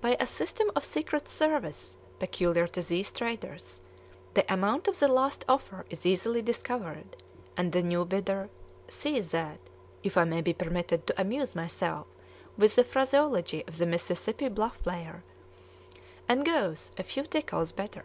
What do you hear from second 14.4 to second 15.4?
bluff player)